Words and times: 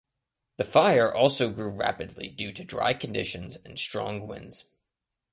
The 0.57 0.63
fire 0.63 1.13
also 1.13 1.51
grew 1.51 1.69
rapidly 1.69 2.27
due 2.27 2.51
to 2.53 2.63
dry 2.63 2.93
conditions 2.93 3.55
and 3.63 3.77
strong 3.77 4.25
winds. 4.25 4.65